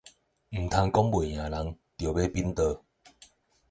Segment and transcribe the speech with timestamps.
[0.49, 2.83] 毋通講袂贏人就欲反桌